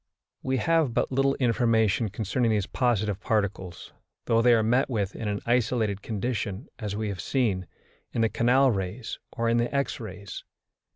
[0.41, 3.93] We have but little information concerning these positive particles,
[4.25, 7.67] though they are met with in an isolated condition, as we have seen,
[8.11, 10.43] in the canal rays or in the X rays.